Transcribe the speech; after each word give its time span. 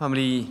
family 0.00 0.48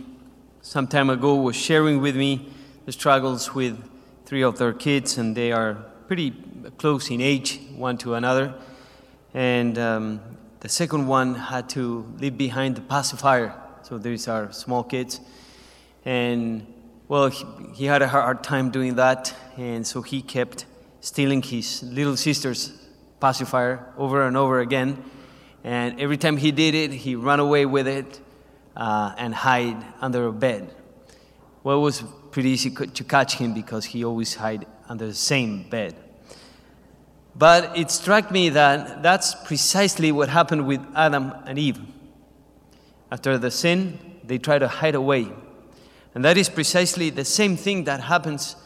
some 0.62 0.86
time 0.86 1.10
ago 1.10 1.34
was 1.34 1.56
sharing 1.56 2.00
with 2.00 2.14
me 2.14 2.46
the 2.86 2.92
struggles 2.92 3.52
with 3.52 3.76
three 4.24 4.44
of 4.44 4.56
their 4.58 4.72
kids, 4.72 5.18
and 5.18 5.36
they 5.36 5.50
are 5.50 5.74
pretty 6.06 6.30
close 6.78 7.10
in 7.10 7.20
age, 7.20 7.60
one 7.74 7.98
to 7.98 8.14
another. 8.14 8.54
And 9.34 9.76
um, 9.76 10.20
the 10.60 10.68
second 10.68 11.08
one 11.08 11.34
had 11.34 11.68
to 11.70 12.06
leave 12.20 12.38
behind 12.38 12.76
the 12.76 12.80
pacifier. 12.82 13.52
So 13.82 13.98
these 13.98 14.28
are 14.28 14.52
small 14.52 14.84
kids. 14.84 15.18
And 16.04 16.64
well, 17.08 17.26
he, 17.26 17.44
he 17.74 17.84
had 17.86 18.02
a 18.02 18.06
hard 18.06 18.44
time 18.44 18.70
doing 18.70 18.94
that, 18.94 19.34
and 19.56 19.84
so 19.84 20.00
he 20.00 20.22
kept 20.22 20.64
stealing 21.00 21.42
his 21.42 21.82
little 21.82 22.16
sister's 22.16 22.72
pacifier 23.18 23.92
over 23.98 24.24
and 24.24 24.36
over 24.36 24.60
again. 24.60 25.02
And 25.64 26.00
every 26.00 26.18
time 26.18 26.36
he 26.36 26.52
did 26.52 26.76
it, 26.76 26.92
he 26.92 27.16
ran 27.16 27.40
away 27.40 27.66
with 27.66 27.88
it 27.88 28.20
uh, 28.76 29.14
and 29.18 29.34
hide 29.34 29.84
under 30.00 30.26
a 30.26 30.32
bed. 30.32 30.74
Well, 31.62 31.78
it 31.78 31.82
was 31.82 32.02
pretty 32.30 32.50
easy 32.50 32.70
to 32.70 33.04
catch 33.04 33.34
him 33.34 33.54
because 33.54 33.84
he 33.84 34.04
always 34.04 34.34
hide 34.34 34.66
under 34.88 35.06
the 35.06 35.14
same 35.14 35.68
bed. 35.68 35.94
But 37.34 37.76
it 37.76 37.90
struck 37.90 38.30
me 38.30 38.50
that 38.50 39.02
that's 39.02 39.34
precisely 39.34 40.12
what 40.12 40.28
happened 40.28 40.66
with 40.66 40.80
Adam 40.94 41.32
and 41.46 41.58
Eve. 41.58 41.80
After 43.10 43.38
the 43.38 43.50
sin, 43.50 43.98
they 44.24 44.38
try 44.38 44.58
to 44.58 44.68
hide 44.68 44.94
away. 44.94 45.28
And 46.14 46.24
that 46.24 46.36
is 46.36 46.48
precisely 46.48 47.10
the 47.10 47.24
same 47.24 47.56
thing 47.56 47.84
that 47.84 48.00
happens 48.00 48.56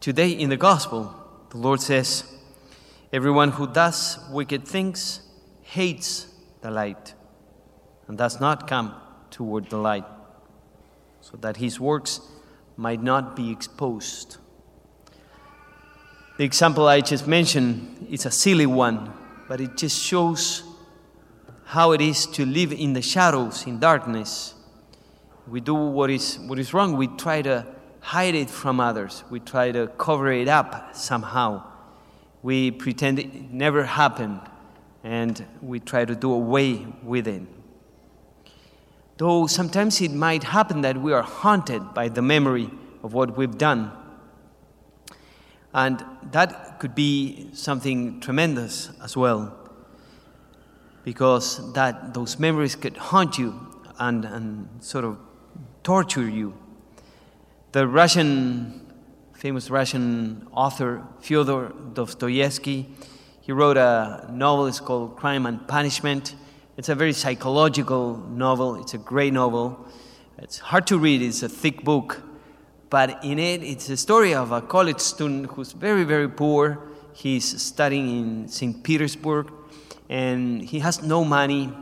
today 0.00 0.30
in 0.30 0.50
the 0.50 0.56
gospel. 0.56 1.14
The 1.50 1.58
Lord 1.58 1.80
says, 1.80 2.24
Everyone 3.12 3.52
who 3.52 3.66
does 3.66 4.18
wicked 4.30 4.66
things 4.66 5.20
hates 5.62 6.26
the 6.60 6.70
light 6.70 7.14
and 8.08 8.18
does 8.18 8.40
not 8.40 8.66
come 8.66 8.94
toward 9.30 9.70
the 9.70 9.78
light, 9.78 10.04
so 11.20 11.36
that 11.38 11.56
his 11.56 11.78
works 11.80 12.20
might 12.76 13.02
not 13.02 13.34
be 13.34 13.50
exposed. 13.50 14.36
The 16.38 16.44
example 16.44 16.86
I 16.86 17.00
just 17.00 17.26
mentioned 17.26 18.08
is 18.10 18.26
a 18.26 18.30
silly 18.30 18.66
one, 18.66 19.12
but 19.48 19.60
it 19.60 19.76
just 19.76 20.02
shows 20.02 20.62
how 21.64 21.92
it 21.92 22.00
is 22.00 22.26
to 22.26 22.44
live 22.44 22.72
in 22.72 22.92
the 22.92 23.02
shadows, 23.02 23.66
in 23.66 23.78
darkness. 23.78 24.54
We 25.48 25.60
do 25.60 25.74
what 25.74 26.10
is, 26.10 26.38
what 26.40 26.58
is 26.58 26.74
wrong, 26.74 26.96
we 26.96 27.06
try 27.06 27.42
to 27.42 27.66
hide 28.00 28.34
it 28.34 28.50
from 28.50 28.80
others, 28.80 29.24
we 29.30 29.40
try 29.40 29.72
to 29.72 29.88
cover 29.98 30.30
it 30.30 30.48
up 30.48 30.94
somehow. 30.94 31.64
We 32.42 32.70
pretend 32.70 33.18
it 33.18 33.50
never 33.50 33.84
happened, 33.84 34.40
and 35.02 35.44
we 35.62 35.80
try 35.80 36.04
to 36.04 36.14
do 36.14 36.32
away 36.32 36.86
with 37.02 37.26
it. 37.26 37.42
Though 39.18 39.46
sometimes 39.46 40.00
it 40.00 40.12
might 40.12 40.44
happen 40.44 40.82
that 40.82 41.00
we 41.00 41.12
are 41.12 41.22
haunted 41.22 41.94
by 41.94 42.08
the 42.08 42.22
memory 42.22 42.70
of 43.02 43.14
what 43.14 43.36
we've 43.36 43.56
done. 43.56 43.92
And 45.72 46.04
that 46.32 46.78
could 46.78 46.94
be 46.94 47.48
something 47.52 48.20
tremendous 48.20 48.90
as 49.02 49.16
well, 49.16 49.56
because 51.04 51.72
that 51.72 52.14
those 52.14 52.38
memories 52.38 52.74
could 52.74 52.96
haunt 52.96 53.38
you 53.38 53.54
and, 53.98 54.24
and 54.24 54.68
sort 54.80 55.04
of 55.04 55.18
torture 55.82 56.28
you. 56.28 56.54
The 57.72 57.86
Russian, 57.86 58.86
famous 59.34 59.70
Russian 59.70 60.46
author 60.52 61.06
Fyodor 61.20 61.72
Dostoevsky, 61.92 62.88
he 63.40 63.52
wrote 63.52 63.76
a 63.76 64.28
novel, 64.32 64.66
it's 64.66 64.80
called 64.80 65.16
Crime 65.16 65.46
and 65.46 65.66
Punishment 65.68 66.34
it's 66.76 66.88
a 66.88 66.94
very 66.94 67.12
psychological 67.12 68.18
novel. 68.28 68.76
It's 68.76 68.94
a 68.94 68.98
great 68.98 69.32
novel. 69.32 69.86
It's 70.38 70.58
hard 70.58 70.86
to 70.88 70.98
read, 70.98 71.22
it's 71.22 71.42
a 71.42 71.48
thick 71.48 71.82
book. 71.84 72.22
But 72.90 73.24
in 73.24 73.38
it, 73.38 73.62
it's 73.62 73.88
a 73.88 73.96
story 73.96 74.34
of 74.34 74.52
a 74.52 74.60
college 74.60 75.00
student 75.00 75.46
who's 75.52 75.72
very, 75.72 76.04
very 76.04 76.28
poor. 76.28 76.78
He's 77.14 77.60
studying 77.60 78.08
in 78.08 78.48
St. 78.48 78.82
Petersburg 78.84 79.50
and 80.08 80.62
he 80.62 80.80
has 80.80 81.02
no 81.02 81.24
money. 81.24 81.72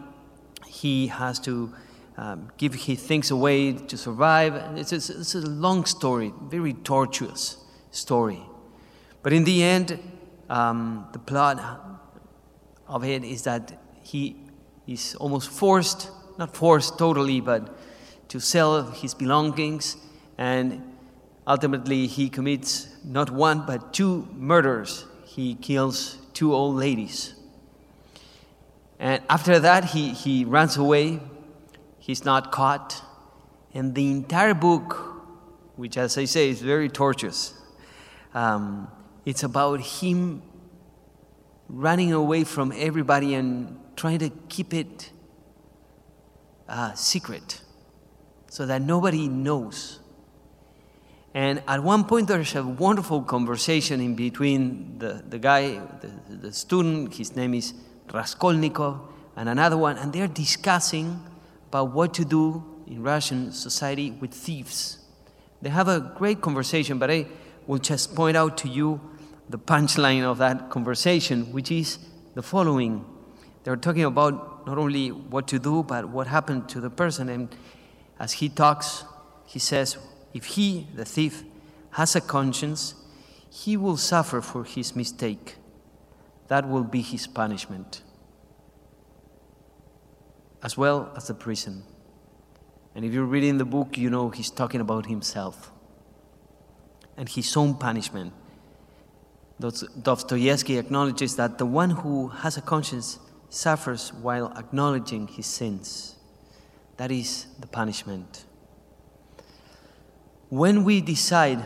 He 0.66 1.08
has 1.08 1.40
to 1.40 1.74
um, 2.16 2.52
give 2.56 2.74
his 2.74 3.02
things 3.02 3.32
away 3.32 3.72
to 3.72 3.96
survive. 3.96 4.54
It's 4.78 4.92
a, 4.92 4.96
it's 4.96 5.34
a 5.34 5.40
long 5.40 5.84
story, 5.84 6.32
very 6.42 6.72
tortuous 6.72 7.58
story. 7.90 8.40
But 9.22 9.32
in 9.32 9.44
the 9.44 9.62
end, 9.62 9.98
um, 10.48 11.08
the 11.12 11.18
plot 11.18 11.60
of 12.86 13.04
it 13.04 13.24
is 13.24 13.42
that 13.42 13.80
he 14.02 14.43
He's 14.86 15.14
almost 15.14 15.50
forced, 15.50 16.10
not 16.38 16.56
forced 16.56 16.98
totally, 16.98 17.40
but 17.40 17.76
to 18.28 18.40
sell 18.40 18.82
his 18.90 19.14
belongings. 19.14 19.96
And 20.36 20.82
ultimately, 21.46 22.06
he 22.06 22.28
commits 22.28 22.88
not 23.04 23.30
one, 23.30 23.64
but 23.66 23.92
two 23.92 24.28
murders. 24.34 25.06
He 25.24 25.54
kills 25.54 26.18
two 26.32 26.54
old 26.54 26.76
ladies. 26.76 27.34
And 28.98 29.22
after 29.28 29.58
that, 29.58 29.86
he, 29.86 30.10
he 30.10 30.44
runs 30.44 30.76
away. 30.76 31.20
He's 31.98 32.24
not 32.24 32.52
caught. 32.52 33.02
And 33.72 33.94
the 33.94 34.10
entire 34.10 34.54
book, 34.54 34.96
which, 35.76 35.96
as 35.96 36.16
I 36.18 36.26
say, 36.26 36.50
is 36.50 36.60
very 36.60 36.88
tortuous, 36.88 37.54
um, 38.34 38.88
it's 39.24 39.42
about 39.42 39.80
him 39.80 40.42
running 41.68 42.12
away 42.12 42.44
from 42.44 42.72
everybody 42.76 43.34
and 43.34 43.78
trying 44.04 44.18
to 44.18 44.28
keep 44.50 44.74
it 44.74 45.12
uh, 46.68 46.92
secret 46.92 47.62
so 48.50 48.66
that 48.66 48.82
nobody 48.82 49.28
knows. 49.28 49.98
And 51.32 51.62
at 51.66 51.82
one 51.82 52.04
point, 52.04 52.28
there's 52.28 52.54
a 52.54 52.62
wonderful 52.62 53.22
conversation 53.22 54.02
in 54.02 54.14
between 54.14 54.98
the, 54.98 55.24
the 55.26 55.38
guy, 55.38 55.80
the, 56.02 56.36
the 56.36 56.52
student, 56.52 57.14
his 57.14 57.34
name 57.34 57.54
is 57.54 57.72
Raskolnikov, 58.12 59.00
and 59.36 59.48
another 59.48 59.78
one, 59.78 59.96
and 59.96 60.12
they're 60.12 60.28
discussing 60.28 61.24
about 61.68 61.92
what 61.92 62.12
to 62.12 62.26
do 62.26 62.62
in 62.86 63.02
Russian 63.02 63.52
society 63.52 64.10
with 64.10 64.34
thieves. 64.34 64.98
They 65.62 65.70
have 65.70 65.88
a 65.88 66.12
great 66.14 66.42
conversation, 66.42 66.98
but 66.98 67.10
I 67.10 67.24
will 67.66 67.78
just 67.78 68.14
point 68.14 68.36
out 68.36 68.58
to 68.58 68.68
you 68.68 69.00
the 69.48 69.58
punchline 69.58 70.24
of 70.24 70.36
that 70.38 70.68
conversation, 70.68 71.50
which 71.52 71.70
is 71.70 71.98
the 72.34 72.42
following 72.42 73.06
they're 73.64 73.76
talking 73.76 74.04
about 74.04 74.66
not 74.66 74.78
only 74.78 75.10
what 75.10 75.48
to 75.48 75.58
do, 75.58 75.82
but 75.82 76.08
what 76.08 76.26
happened 76.26 76.68
to 76.68 76.80
the 76.80 76.90
person. 76.90 77.28
And 77.28 77.48
as 78.20 78.32
he 78.32 78.48
talks, 78.48 79.04
he 79.46 79.58
says, 79.58 79.96
if 80.32 80.44
he, 80.44 80.86
the 80.94 81.04
thief, 81.04 81.42
has 81.92 82.14
a 82.14 82.20
conscience, 82.20 82.94
he 83.50 83.76
will 83.76 83.96
suffer 83.96 84.40
for 84.40 84.64
his 84.64 84.94
mistake. 84.94 85.56
That 86.48 86.68
will 86.68 86.84
be 86.84 87.00
his 87.00 87.26
punishment, 87.26 88.02
as 90.62 90.76
well 90.76 91.10
as 91.16 91.28
the 91.28 91.34
prison. 91.34 91.84
And 92.94 93.04
if 93.04 93.12
you're 93.12 93.24
reading 93.24 93.58
the 93.58 93.64
book, 93.64 93.96
you 93.96 94.10
know 94.10 94.28
he's 94.28 94.50
talking 94.50 94.80
about 94.80 95.06
himself 95.06 95.72
and 97.16 97.28
his 97.28 97.56
own 97.56 97.74
punishment. 97.74 98.32
Dostoevsky 99.58 100.78
acknowledges 100.78 101.36
that 101.36 101.58
the 101.58 101.66
one 101.66 101.90
who 101.90 102.28
has 102.28 102.56
a 102.56 102.60
conscience 102.60 103.18
suffers 103.54 104.12
while 104.12 104.52
acknowledging 104.56 105.28
his 105.28 105.46
sins. 105.46 106.16
That 106.96 107.10
is 107.10 107.46
the 107.60 107.66
punishment. 107.66 108.44
When 110.48 110.84
we 110.84 111.00
decide 111.00 111.62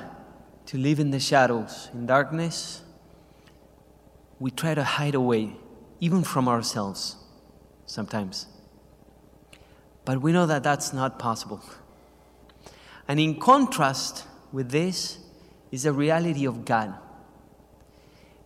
to 0.67 0.79
live 0.79 1.01
in 1.01 1.11
the 1.11 1.21
shadows, 1.21 1.89
in 1.95 2.07
darkness, 2.07 2.83
we 4.39 4.51
try 4.51 4.75
to 4.75 4.85
hide 4.85 5.15
away, 5.15 5.57
even 6.01 6.23
from 6.25 6.47
ourselves, 6.47 7.17
sometimes. 7.87 8.47
But 10.05 10.21
we 10.21 10.33
know 10.33 10.47
that 10.47 10.63
that's 10.63 10.93
not 10.93 11.19
possible. 11.19 11.63
And 13.09 13.19
in 13.19 13.41
contrast 13.41 14.25
with 14.53 14.71
this 14.71 15.19
is 15.71 15.83
the 15.83 15.93
reality 15.93 16.47
of 16.47 16.65
God. 16.65 16.95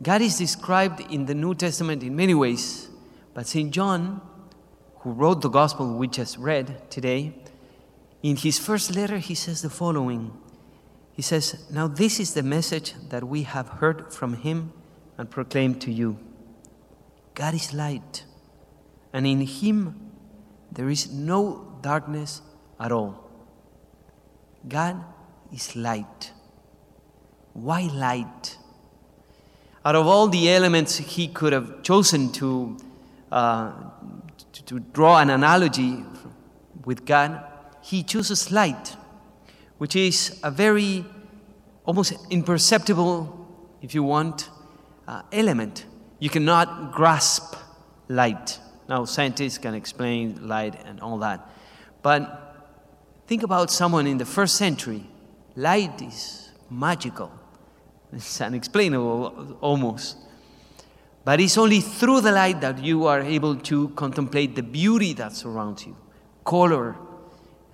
God 0.02 0.22
is 0.22 0.38
described 0.38 1.00
in 1.12 1.26
the 1.26 1.34
New 1.34 1.54
Testament 1.54 2.02
in 2.02 2.16
many 2.16 2.34
ways 2.34 2.88
but 3.34 3.46
St. 3.46 3.70
John, 3.70 4.20
who 5.00 5.12
wrote 5.12 5.40
the 5.40 5.48
gospel 5.48 5.94
we 5.94 6.08
just 6.08 6.38
read 6.38 6.90
today, 6.90 7.34
in 8.22 8.36
his 8.36 8.58
first 8.58 8.94
letter, 8.94 9.18
he 9.18 9.34
says 9.34 9.62
the 9.62 9.70
following 9.70 10.32
He 11.12 11.22
says, 11.22 11.68
Now 11.70 11.88
this 11.88 12.20
is 12.20 12.34
the 12.34 12.42
message 12.42 12.94
that 13.08 13.24
we 13.24 13.42
have 13.42 13.68
heard 13.68 14.12
from 14.12 14.34
him 14.34 14.72
and 15.18 15.30
proclaimed 15.30 15.80
to 15.82 15.92
you 15.92 16.18
God 17.34 17.54
is 17.54 17.72
light, 17.72 18.24
and 19.12 19.26
in 19.26 19.40
him 19.40 20.12
there 20.70 20.88
is 20.88 21.10
no 21.10 21.78
darkness 21.82 22.42
at 22.78 22.92
all. 22.92 23.30
God 24.68 25.02
is 25.52 25.74
light. 25.74 26.32
Why 27.52 27.82
light? 27.92 28.58
Out 29.84 29.96
of 29.96 30.06
all 30.06 30.28
the 30.28 30.48
elements 30.48 30.96
he 30.96 31.26
could 31.26 31.52
have 31.52 31.82
chosen 31.82 32.30
to 32.32 32.76
uh, 33.32 33.72
to, 34.52 34.64
to 34.64 34.78
draw 34.78 35.18
an 35.18 35.30
analogy 35.30 36.04
with 36.84 37.06
God, 37.06 37.42
he 37.80 38.02
chooses 38.02 38.52
light, 38.52 38.94
which 39.78 39.96
is 39.96 40.38
a 40.42 40.50
very 40.50 41.04
almost 41.84 42.12
imperceptible, 42.30 43.48
if 43.80 43.94
you 43.94 44.02
want, 44.02 44.50
uh, 45.08 45.22
element. 45.32 45.86
You 46.18 46.28
cannot 46.28 46.92
grasp 46.92 47.56
light. 48.08 48.58
Now, 48.86 49.06
scientists 49.06 49.58
can 49.58 49.74
explain 49.74 50.46
light 50.46 50.80
and 50.84 51.00
all 51.00 51.18
that. 51.18 51.48
But 52.02 52.54
think 53.26 53.42
about 53.42 53.70
someone 53.70 54.06
in 54.06 54.18
the 54.18 54.26
first 54.26 54.56
century. 54.56 55.06
Light 55.56 56.02
is 56.02 56.50
magical, 56.70 57.32
it's 58.12 58.40
unexplainable 58.42 59.56
almost. 59.62 60.18
But 61.24 61.40
it's 61.40 61.56
only 61.56 61.80
through 61.80 62.22
the 62.22 62.32
light 62.32 62.60
that 62.60 62.82
you 62.82 63.06
are 63.06 63.20
able 63.20 63.56
to 63.56 63.90
contemplate 63.90 64.56
the 64.56 64.62
beauty 64.62 65.12
that 65.14 65.32
surrounds 65.32 65.86
you, 65.86 65.96
color, 66.44 66.96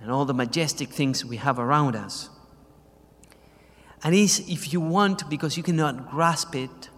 and 0.01 0.11
all 0.11 0.25
the 0.25 0.33
majestic 0.33 0.89
things 0.89 1.25
we 1.25 1.37
have 1.37 1.57
around 1.57 1.95
us. 1.95 2.29
And 4.03 4.15
it's, 4.15 4.39
if 4.47 4.71
you 4.71 4.79
want, 4.79 5.29
because 5.29 5.57
you 5.57 5.63
cannot 5.63 6.09
grasp 6.11 6.55
it, 6.55 6.89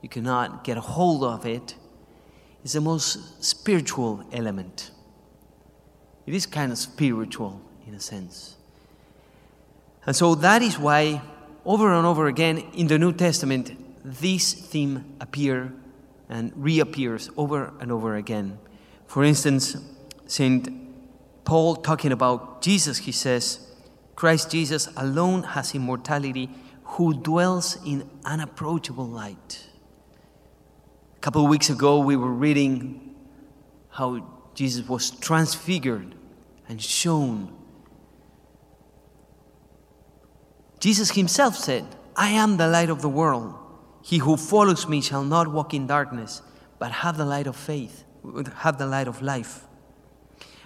you 0.00 0.08
cannot 0.08 0.64
get 0.64 0.76
a 0.76 0.80
hold 0.80 1.24
of 1.24 1.44
it, 1.46 1.74
it's 2.64 2.74
the 2.74 2.80
most 2.80 3.44
spiritual 3.44 4.24
element. 4.32 4.92
It 6.26 6.34
is 6.34 6.46
kind 6.46 6.70
of 6.70 6.78
spiritual 6.78 7.60
in 7.86 7.94
a 7.94 8.00
sense. 8.00 8.56
And 10.06 10.14
so 10.14 10.36
that 10.36 10.62
is 10.62 10.78
why, 10.78 11.22
over 11.64 11.92
and 11.92 12.06
over 12.06 12.28
again 12.28 12.58
in 12.74 12.86
the 12.86 12.98
New 12.98 13.12
Testament, 13.12 13.72
this 14.04 14.52
theme 14.52 15.16
appear 15.20 15.72
and 16.28 16.52
reappears 16.56 17.30
over 17.36 17.72
and 17.80 17.92
over 17.92 18.16
again. 18.16 18.58
For 19.06 19.24
instance, 19.24 19.76
St. 20.26 20.68
Paul 21.44 21.76
talking 21.76 22.12
about 22.12 22.62
Jesus, 22.62 22.98
he 22.98 23.12
says, 23.12 23.68
Christ 24.14 24.50
Jesus 24.50 24.88
alone 24.96 25.42
has 25.42 25.74
immortality 25.74 26.50
who 26.84 27.14
dwells 27.14 27.78
in 27.84 28.08
unapproachable 28.24 29.06
light. 29.06 29.66
A 31.16 31.20
couple 31.20 31.44
of 31.44 31.50
weeks 31.50 31.70
ago, 31.70 31.98
we 32.00 32.16
were 32.16 32.30
reading 32.32 33.14
how 33.90 34.26
Jesus 34.54 34.88
was 34.88 35.10
transfigured 35.10 36.14
and 36.68 36.80
shone. 36.80 37.54
Jesus 40.80 41.12
himself 41.12 41.56
said, 41.56 41.84
I 42.16 42.30
am 42.30 42.56
the 42.56 42.66
light 42.66 42.90
of 42.90 43.02
the 43.02 43.08
world. 43.08 43.54
He 44.02 44.18
who 44.18 44.36
follows 44.36 44.88
me 44.88 45.00
shall 45.00 45.24
not 45.24 45.52
walk 45.52 45.72
in 45.72 45.86
darkness, 45.86 46.42
but 46.78 46.90
have 46.90 47.16
the 47.16 47.24
light 47.24 47.46
of 47.46 47.56
faith, 47.56 48.04
have 48.56 48.76
the 48.76 48.86
light 48.86 49.08
of 49.08 49.22
life. 49.22 49.64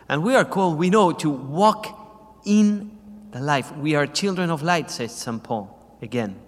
And 0.08 0.22
we 0.22 0.34
are 0.34 0.44
called, 0.44 0.78
we 0.78 0.88
know, 0.90 1.12
to 1.12 1.30
walk 1.30 2.40
in 2.44 2.96
the 3.32 3.40
life. 3.40 3.76
We 3.76 3.94
are 3.94 4.06
children 4.06 4.50
of 4.50 4.62
light, 4.62 4.90
says 4.90 5.14
St. 5.14 5.42
Paul 5.42 5.78
again. 6.00 6.40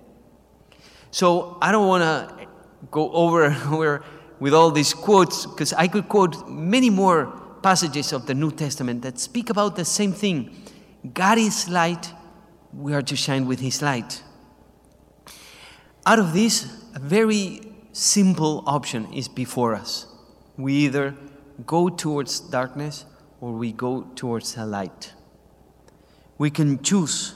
So 1.10 1.58
I 1.60 1.72
don't 1.72 1.86
want 1.86 2.02
to 2.02 2.46
go 2.90 3.10
over 3.12 4.02
with 4.40 4.54
all 4.54 4.70
these 4.70 4.94
quotes 4.94 5.46
because 5.46 5.72
I 5.72 5.88
could 5.88 6.08
quote 6.08 6.48
many 6.48 6.90
more 6.90 7.26
passages 7.62 8.12
of 8.12 8.26
the 8.26 8.34
New 8.34 8.52
Testament 8.52 9.02
that 9.02 9.18
speak 9.18 9.50
about 9.50 9.76
the 9.76 9.84
same 9.84 10.12
thing. 10.12 10.56
God 11.12 11.38
is 11.38 11.68
light, 11.68 12.12
we 12.72 12.94
are 12.94 13.02
to 13.02 13.16
shine 13.16 13.46
with 13.46 13.60
His 13.60 13.82
light. 13.82 14.22
Out 16.06 16.18
of 16.18 16.32
this, 16.32 16.77
a 16.98 17.00
very 17.00 17.60
simple 17.92 18.64
option 18.66 19.12
is 19.12 19.28
before 19.28 19.72
us. 19.72 20.06
We 20.56 20.72
either 20.86 21.14
go 21.64 21.88
towards 21.88 22.40
darkness 22.40 23.04
or 23.40 23.52
we 23.52 23.70
go 23.70 24.02
towards 24.16 24.56
the 24.56 24.66
light. 24.66 25.12
We 26.38 26.50
can 26.50 26.82
choose 26.82 27.34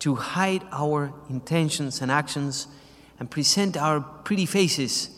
to 0.00 0.16
hide 0.16 0.64
our 0.72 1.14
intentions 1.28 2.02
and 2.02 2.10
actions 2.10 2.66
and 3.20 3.30
present 3.30 3.76
our 3.76 4.00
pretty 4.00 4.46
faces 4.46 5.10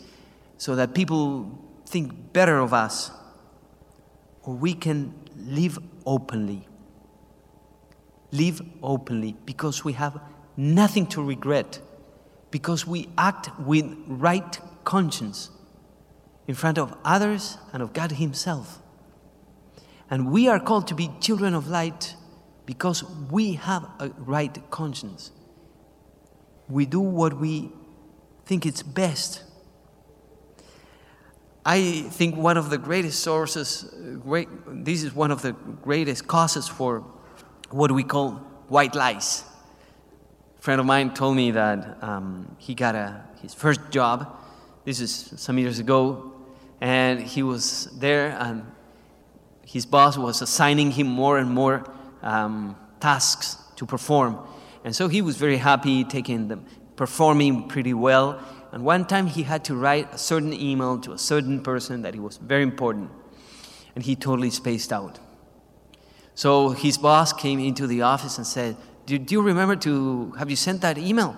so 0.58 0.76
that 0.76 0.93
people 0.93 1.58
think 1.87 2.35
better 2.35 2.58
of 2.58 2.75
us, 2.75 3.11
or 4.43 4.52
we 4.55 4.75
can 4.75 5.14
live 5.38 5.78
openly. 6.05 6.69
Live 8.31 8.61
openly 8.82 9.37
because 9.46 9.85
we 9.85 9.94
have 9.94 10.20
nothing 10.55 11.06
to 11.06 11.23
regret 11.23 11.81
because 12.52 12.87
we 12.87 13.08
act 13.19 13.49
with 13.58 13.87
right 14.06 14.60
conscience 14.84 15.50
in 16.46 16.54
front 16.54 16.78
of 16.78 16.94
others 17.04 17.58
and 17.72 17.82
of 17.82 17.93
God 17.93 18.12
Himself. 18.12 18.81
And 20.08 20.31
we 20.31 20.46
are 20.49 20.60
called 20.60 20.87
to 20.88 20.94
be 20.94 21.10
children 21.19 21.54
of 21.54 21.66
light 21.66 22.14
because 22.66 23.02
we 23.31 23.54
have 23.54 23.84
a 23.99 24.10
right 24.19 24.56
conscience. 24.70 25.32
We 26.69 26.84
do 26.84 27.00
what 27.00 27.40
we 27.40 27.72
think 28.44 28.66
is 28.66 28.82
best. 28.82 29.43
I 31.64 32.02
think 32.10 32.37
one 32.37 32.58
of 32.58 32.70
the 32.70 32.78
greatest 32.78 33.20
sources, 33.20 33.94
great, 34.20 34.49
this 34.66 35.02
is 35.02 35.14
one 35.14 35.31
of 35.31 35.43
the 35.43 35.52
greatest 35.52 36.26
causes 36.26 36.69
for 36.69 37.00
what 37.70 37.90
we 37.93 38.04
call 38.04 38.32
white 38.69 38.94
lies 38.94 39.44
friend 40.62 40.79
of 40.79 40.87
mine 40.87 41.12
told 41.12 41.35
me 41.35 41.50
that 41.50 41.99
um, 42.05 42.55
he 42.56 42.73
got 42.73 42.94
a, 42.94 43.20
his 43.41 43.53
first 43.53 43.81
job. 43.91 44.38
This 44.85 45.00
is 45.00 45.35
some 45.37 45.59
years 45.59 45.81
ago. 45.81 46.35
And 46.81 47.20
he 47.20 47.43
was 47.43 47.87
there, 47.99 48.29
and 48.38 48.64
his 49.67 49.85
boss 49.85 50.17
was 50.17 50.41
assigning 50.41 50.93
him 50.93 51.09
more 51.09 51.38
and 51.38 51.50
more 51.50 51.85
um, 52.23 52.76
tasks 53.00 53.56
to 53.75 53.87
perform. 53.87 54.38
And 54.85 54.94
so 54.94 55.09
he 55.09 55.20
was 55.20 55.37
very 55.37 55.56
happy 55.56 56.05
taking 56.05 56.47
them, 56.47 56.64
performing 56.94 57.67
pretty 57.67 57.94
well. 57.94 58.41
And 58.70 58.85
one 58.85 59.05
time 59.05 59.26
he 59.26 59.43
had 59.43 59.64
to 59.64 59.75
write 59.75 60.14
a 60.14 60.19
certain 60.19 60.53
email 60.53 60.97
to 61.00 61.12
a 61.12 61.19
certain 61.19 61.61
person 61.61 62.03
that 62.03 62.14
he 62.14 62.20
was 62.20 62.37
very 62.37 62.62
important. 62.62 63.11
And 63.97 64.05
he 64.05 64.14
totally 64.14 64.50
spaced 64.50 64.93
out. 64.93 65.19
So 66.37 66.69
his 66.70 66.99
boss 66.99 67.32
came 67.32 67.59
into 67.59 67.88
the 67.88 68.03
office 68.03 68.38
and 68.38 68.47
said, 68.47 68.76
do, 69.06 69.19
do 69.19 69.34
you 69.34 69.43
remember 69.43 69.76
to 69.76 70.32
have 70.32 70.50
you 70.50 70.56
sent 70.56 70.81
that 70.82 70.99
email? 70.99 71.37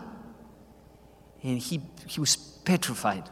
And 1.43 1.59
he, 1.59 1.81
he 2.07 2.21
was 2.21 2.37
petrified. 2.37 3.29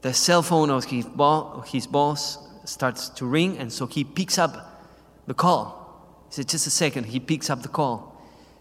The 0.00 0.14
cell 0.14 0.42
phone 0.42 0.70
of 0.70 0.84
his, 0.84 1.06
bo- 1.06 1.64
his 1.66 1.86
boss 1.86 2.38
starts 2.64 3.08
to 3.10 3.26
ring, 3.26 3.58
and 3.58 3.72
so 3.72 3.86
he 3.86 4.04
picks 4.04 4.38
up 4.38 4.86
the 5.26 5.34
call. 5.34 6.24
He 6.28 6.34
said, 6.34 6.48
Just 6.48 6.66
a 6.66 6.70
second, 6.70 7.04
he 7.04 7.20
picks 7.20 7.50
up 7.50 7.62
the 7.62 7.68
call. 7.68 8.14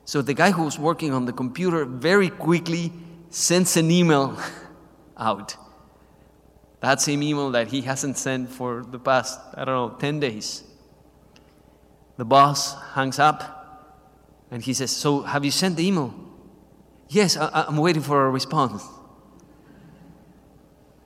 So 0.05 0.21
the 0.21 0.33
guy 0.33 0.51
who 0.51 0.63
was 0.63 0.79
working 0.79 1.13
on 1.13 1.25
the 1.25 1.33
computer 1.33 1.85
very 1.85 2.29
quickly 2.29 2.91
sends 3.29 3.75
an 3.77 3.91
email 3.91 4.37
out. 5.17 5.55
That 6.79 7.01
same 7.01 7.23
email 7.23 7.51
that 7.51 7.67
he 7.67 7.81
hasn't 7.81 8.17
sent 8.17 8.49
for 8.49 8.85
the 8.89 8.99
past, 8.99 9.39
I 9.55 9.65
don't 9.65 9.91
know, 9.91 9.97
10 9.97 10.19
days. 10.19 10.63
The 12.17 12.25
boss 12.25 12.75
hangs 12.93 13.19
up 13.19 13.56
and 14.51 14.63
he 14.63 14.73
says, 14.73 14.91
So 14.91 15.21
have 15.21 15.43
you 15.43 15.51
sent 15.51 15.77
the 15.77 15.85
email? 15.85 16.13
Yes, 17.09 17.37
I, 17.37 17.65
am 17.67 17.77
waiting 17.77 18.01
for 18.01 18.25
a 18.25 18.29
response. 18.29 18.83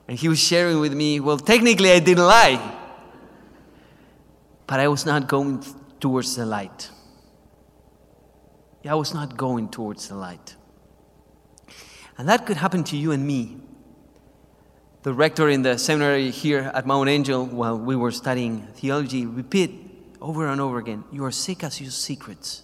And 0.08 0.18
he 0.18 0.28
was 0.28 0.40
sharing 0.40 0.80
with 0.80 0.92
me, 0.92 1.20
Well, 1.20 1.38
technically, 1.38 1.92
I 1.92 1.98
didn't 1.98 2.24
lie, 2.24 2.78
but 4.66 4.80
I 4.80 4.88
was 4.88 5.06
not 5.06 5.28
going 5.28 5.64
towards 6.00 6.36
the 6.36 6.46
light. 6.46 6.90
I 8.84 8.94
was 8.94 9.14
not 9.14 9.36
going 9.36 9.68
towards 9.68 10.08
the 10.08 10.16
light. 10.16 10.56
And 12.18 12.28
that 12.28 12.46
could 12.46 12.56
happen 12.56 12.82
to 12.84 12.96
you 12.96 13.12
and 13.12 13.24
me. 13.24 13.58
The 15.02 15.12
rector 15.12 15.48
in 15.48 15.62
the 15.62 15.78
seminary 15.78 16.30
here 16.30 16.70
at 16.74 16.86
Mount 16.86 17.08
Angel, 17.08 17.46
while 17.46 17.78
we 17.78 17.96
were 17.96 18.10
studying 18.10 18.66
theology, 18.74 19.26
repeat 19.26 20.16
over 20.20 20.46
and 20.46 20.60
over 20.60 20.78
again, 20.78 21.04
You 21.10 21.24
are 21.24 21.32
sick 21.32 21.64
as 21.64 21.80
your 21.80 21.90
secrets. 21.90 22.62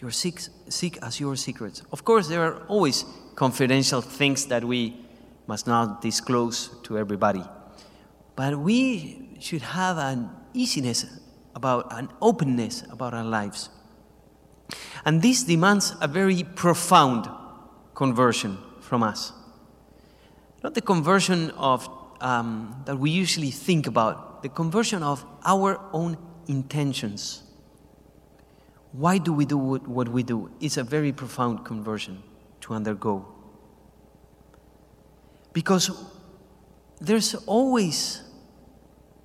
You're 0.00 0.10
sick, 0.10 0.40
sick 0.68 0.98
as 1.02 1.20
your 1.20 1.36
secrets. 1.36 1.82
Of 1.92 2.04
course, 2.04 2.26
there 2.26 2.42
are 2.42 2.62
always 2.68 3.04
confidential 3.34 4.00
things 4.00 4.46
that 4.46 4.64
we 4.64 4.96
must 5.46 5.66
not 5.66 6.00
disclose 6.00 6.70
to 6.84 6.96
everybody. 6.96 7.44
But 8.34 8.58
we 8.58 9.36
should 9.40 9.60
have 9.60 9.98
an 9.98 10.30
easiness 10.54 11.04
about, 11.54 11.92
an 11.92 12.08
openness 12.22 12.82
about 12.90 13.12
our 13.12 13.24
lives. 13.24 13.68
And 15.04 15.20
this 15.20 15.42
demands 15.42 15.94
a 16.00 16.08
very 16.08 16.44
profound 16.44 17.28
conversion 17.94 18.56
from 18.80 19.02
us. 19.02 19.32
Not 20.62 20.74
the 20.74 20.80
conversion 20.80 21.50
of, 21.50 21.88
um, 22.22 22.82
that 22.86 22.98
we 22.98 23.10
usually 23.10 23.50
think 23.50 23.86
about, 23.86 24.42
the 24.42 24.48
conversion 24.48 25.02
of 25.02 25.24
our 25.44 25.78
own 25.92 26.16
intentions 26.48 27.42
why 28.92 29.18
do 29.18 29.32
we 29.32 29.44
do 29.44 29.56
what 29.56 30.08
we 30.08 30.22
do? 30.22 30.50
It's 30.60 30.76
a 30.76 30.82
very 30.82 31.12
profound 31.12 31.64
conversion 31.64 32.22
to 32.62 32.74
undergo. 32.74 33.26
Because 35.52 35.90
there's 37.00 37.34
always, 37.46 38.22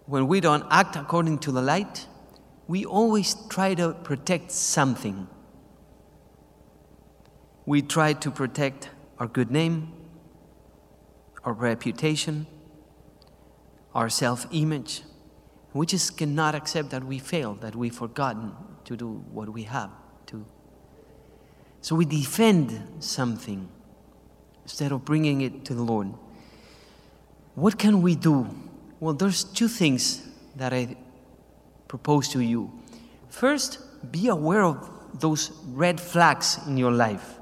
when 0.06 0.28
we 0.28 0.40
don't 0.40 0.66
act 0.70 0.96
according 0.96 1.40
to 1.40 1.52
the 1.52 1.62
light, 1.62 2.08
we 2.68 2.86
always 2.86 3.36
try 3.50 3.74
to 3.74 3.94
protect 3.94 4.52
something. 4.52 5.28
We 7.66 7.82
try 7.82 8.14
to 8.14 8.32
protect 8.32 8.90
our 9.18 9.28
good 9.28 9.50
name, 9.50 9.94
our 11.44 11.54
reputation, 11.54 12.46
our 13.96 14.10
self 14.10 14.46
image. 14.52 15.02
We 15.74 15.86
just 15.88 16.18
cannot 16.18 16.54
accept 16.54 16.92
that 16.92 17.04
we 17.04 17.18
failed, 17.18 17.62
that 17.62 17.76
we've 17.76 17.94
forgotten 17.94 18.54
to 18.86 18.96
do 18.96 19.24
what 19.32 19.50
we 19.50 19.64
have 19.64 19.92
to. 20.28 20.46
So 21.82 21.96
we 21.96 22.06
defend 22.06 22.82
something 23.00 23.70
instead 24.64 24.92
of 24.92 25.06
bringing 25.06 25.42
it 25.42 25.66
to 25.66 25.74
the 25.74 25.84
Lord. 25.84 26.14
What 27.54 27.78
can 27.78 28.02
we 28.02 28.16
do? 28.16 28.50
Well, 29.00 29.14
there's 29.14 29.44
two 29.44 29.68
things 29.68 30.28
that 30.56 30.74
I 30.74 30.98
propose 31.88 32.28
to 32.30 32.40
you. 32.40 32.72
First, 33.30 33.80
be 34.12 34.28
aware 34.28 34.64
of 34.64 34.90
those 35.20 35.52
red 35.68 36.02
flags 36.02 36.60
in 36.68 36.78
your 36.78 36.92
life. 36.92 37.36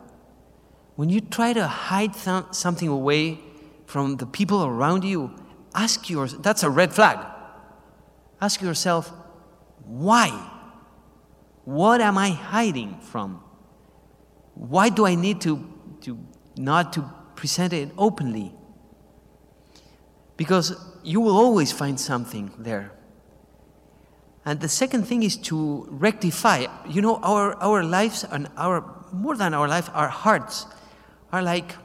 When 0.95 1.09
you 1.09 1.21
try 1.21 1.53
to 1.53 1.67
hide 1.67 2.13
th- 2.13 2.45
something 2.51 2.87
away 2.87 3.39
from 3.85 4.17
the 4.17 4.25
people 4.25 4.63
around 4.65 5.03
you, 5.03 5.31
ask 5.73 6.09
yourself 6.09 6.43
that's 6.43 6.63
a 6.63 6.69
red 6.69 6.93
flag. 6.93 7.17
Ask 8.41 8.61
yourself, 8.61 9.11
why? 9.85 10.52
What 11.65 12.01
am 12.01 12.17
I 12.17 12.29
hiding 12.29 12.99
from? 12.99 13.41
Why 14.55 14.89
do 14.89 15.05
I 15.05 15.15
need 15.15 15.41
to, 15.41 15.67
to 16.01 16.19
not 16.57 16.93
to 16.93 17.09
present 17.35 17.73
it 17.73 17.89
openly? 17.97 18.53
Because 20.37 20.75
you 21.03 21.21
will 21.21 21.37
always 21.37 21.71
find 21.71 21.99
something 21.99 22.51
there. 22.57 22.91
And 24.45 24.59
the 24.59 24.69
second 24.69 25.03
thing 25.03 25.23
is 25.23 25.37
to 25.37 25.87
rectify. 25.89 26.65
You 26.87 27.01
know, 27.01 27.17
our, 27.23 27.55
our 27.55 27.83
lives 27.83 28.25
and 28.29 28.49
our, 28.57 28.83
more 29.13 29.37
than 29.37 29.53
our 29.53 29.67
life, 29.67 29.89
our 29.93 30.09
hearts 30.09 30.65
are 31.31 31.41
like, 31.41 31.75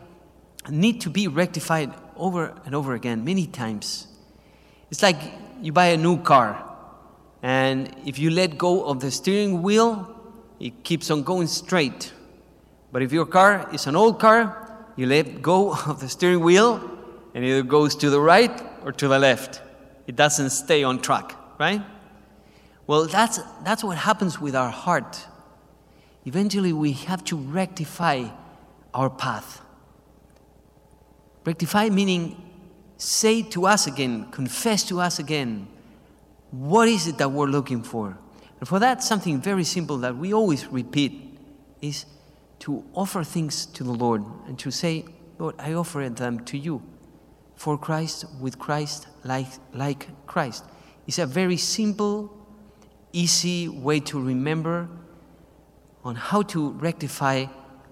need 0.68 1.00
to 1.02 1.11
be 1.11 1.28
rectified 1.28 1.94
over 2.16 2.61
and 2.66 2.75
over 2.75 2.94
again, 2.94 3.25
many 3.25 3.47
times. 3.47 4.08
It's 4.90 5.02
like 5.02 5.16
you 5.61 5.73
buy 5.73 5.87
a 5.87 5.97
new 5.97 6.18
car, 6.18 6.64
and 7.42 7.95
if 8.04 8.18
you 8.18 8.30
let 8.30 8.59
go 8.59 8.85
of 8.85 9.00
the 9.00 9.11
steering 9.11 9.62
wheel, 9.62 10.14
it 10.59 10.83
keeps 10.83 11.11
on 11.11 11.23
going 11.23 11.47
straight. 11.47 12.12
But 12.90 13.02
if 13.02 13.12
your 13.12 13.26
car 13.26 13.68
is 13.73 13.87
an 13.87 13.95
old 13.95 14.18
car, 14.18 14.87
you 14.97 15.07
let 15.07 15.40
go 15.42 15.73
of 15.87 16.00
the 16.00 16.09
steering 16.09 16.40
wheel, 16.40 16.90
and 17.35 17.45
it 17.45 17.68
goes 17.68 17.95
to 17.97 18.11
the 18.11 18.21
right 18.21 18.62
or 18.85 18.92
to 18.92 19.09
the 19.09 19.18
left. 19.18 19.62
It 20.07 20.16
doesn't 20.16 20.50
stay 20.50 20.83
on 20.83 21.00
track, 21.00 21.35
right? 21.59 21.83
Well, 22.87 23.04
that's, 23.07 23.38
that's 23.64 23.85
what 23.85 23.99
happens 23.99 24.40
with 24.40 24.57
our 24.57 24.71
heart. 24.71 25.26
Eventually, 26.25 26.73
we 26.73 26.92
have 26.92 27.23
to 27.25 27.37
rectify 27.37 28.25
our 28.95 29.11
path. 29.11 29.61
Rectify 31.45 31.90
meaning 31.90 32.42
say 32.97 33.42
to 33.42 33.66
us 33.66 33.87
again, 33.87 34.30
confess 34.30 34.83
to 34.85 35.00
us 35.00 35.18
again, 35.18 35.68
what 36.50 36.88
is 36.88 37.06
it 37.06 37.18
that 37.18 37.30
we're 37.30 37.46
looking 37.46 37.82
for? 37.82 38.18
And 38.60 38.68
for 38.68 38.78
that, 38.78 39.02
something 39.02 39.40
very 39.40 39.64
simple 39.64 39.98
that 39.98 40.16
we 40.16 40.32
always 40.34 40.66
repeat 40.66 41.38
is 41.80 42.06
to 42.60 42.84
offer 42.94 43.22
things 43.22 43.66
to 43.66 43.84
the 43.84 43.92
Lord 43.92 44.24
and 44.46 44.58
to 44.58 44.70
say, 44.70 45.04
Lord, 45.38 45.54
I 45.58 45.74
offer 45.74 46.08
them 46.08 46.44
to 46.46 46.58
you 46.58 46.82
for 47.54 47.78
Christ, 47.78 48.24
with 48.40 48.58
Christ, 48.58 49.06
like, 49.24 49.46
like 49.72 50.08
Christ. 50.26 50.64
It's 51.06 51.18
a 51.18 51.26
very 51.26 51.56
simple 51.56 52.34
easy 53.12 53.68
way 53.68 54.00
to 54.00 54.20
remember 54.20 54.88
on 56.04 56.14
how 56.14 56.42
to 56.42 56.70
rectify 56.72 57.46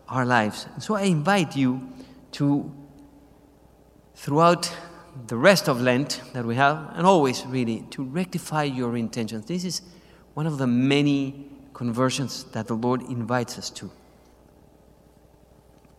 our 0.08 0.24
lives. 0.24 0.66
And 0.74 0.82
so 0.82 0.94
I 0.94 1.02
invite 1.02 1.56
you 1.56 1.88
to, 2.32 2.72
throughout 4.14 4.72
the 5.26 5.36
rest 5.36 5.68
of 5.68 5.80
Lent 5.80 6.20
that 6.32 6.44
we 6.44 6.54
have, 6.56 6.92
and 6.94 7.06
always 7.06 7.44
really, 7.46 7.84
to 7.90 8.04
rectify 8.04 8.64
your 8.64 8.96
intentions. 8.96 9.46
This 9.46 9.64
is 9.64 9.82
one 10.34 10.46
of 10.46 10.58
the 10.58 10.66
many 10.66 11.50
conversions 11.74 12.44
that 12.52 12.66
the 12.66 12.74
Lord 12.74 13.02
invites 13.02 13.58
us 13.58 13.70
to. 13.70 13.90